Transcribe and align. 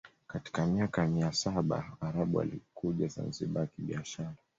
Katika 0.27 0.65
miaka 0.65 1.01
ya 1.01 1.07
mia 1.07 1.31
saba 1.33 1.91
Waarabu 2.01 2.37
walikuja 2.37 3.07
Zanzibar 3.07 3.67
kibiashara 3.67 4.33